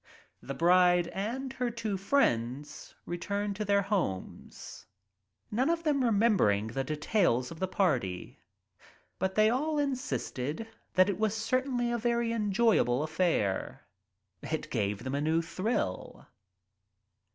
[0.41, 4.87] The bride and her two friends returned to their homes,
[5.51, 8.39] none of them remembering the details of the party.
[9.19, 13.85] But they all insisted that it certainly was a very enjoyable affair—
[14.51, 16.25] it gave them a new thrill.